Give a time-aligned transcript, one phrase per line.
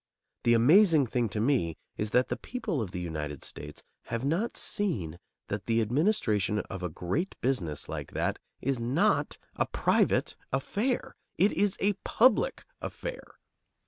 [0.45, 4.57] The amazing thing to me is that the people of the United States have not
[4.57, 11.15] seen that the administration of a great business like that is not a private affair;
[11.37, 13.35] it is a public affair.